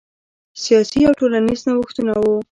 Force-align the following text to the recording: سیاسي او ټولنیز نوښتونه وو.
سیاسي 0.63 0.99
او 1.07 1.13
ټولنیز 1.19 1.59
نوښتونه 1.69 2.13
وو. 2.23 2.35